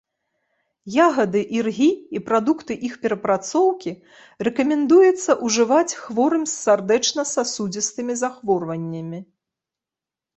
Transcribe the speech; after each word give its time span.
Ягады 1.07 1.41
іргі 1.57 1.89
і 2.19 2.21
прадукты 2.29 2.77
іх 2.87 2.95
перапрацоўкі 3.03 3.93
рэкамендуецца 4.47 5.35
ўжываць 5.49 5.97
хворым 5.99 6.43
з 6.53 6.55
сардэчна-сасудзістымі 6.63 8.13
захворваннямі. 8.23 9.19